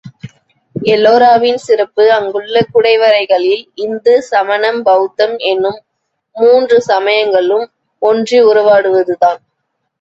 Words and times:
எல்லோராவின் 0.75 1.57
சிறப்பு 1.57 2.11
அங்குள்ள 2.11 2.63
குடைவரைகளில் 2.73 3.63
இந்து, 3.75 4.21
சமணம், 4.21 4.81
பௌத்தம் 4.83 5.37
என்னும் 5.37 5.79
மூன்று 6.35 6.81
சமயங்களும் 6.81 7.71
ஒன்றி 8.01 8.41
உறவாடுவதுதான். 8.43 9.41